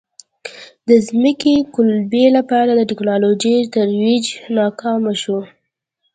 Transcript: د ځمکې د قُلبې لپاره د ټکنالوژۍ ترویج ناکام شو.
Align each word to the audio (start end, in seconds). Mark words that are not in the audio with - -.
د 0.87 0.89
ځمکې 1.07 1.53
د 1.61 1.67
قُلبې 1.75 2.25
لپاره 2.37 2.71
د 2.75 2.81
ټکنالوژۍ 2.89 3.55
ترویج 3.75 4.25
ناکام 4.55 5.03
شو. 5.21 5.39